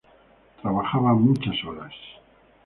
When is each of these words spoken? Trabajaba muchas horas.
Trabajaba 0.59 1.13
muchas 1.13 1.63
horas. 1.63 1.93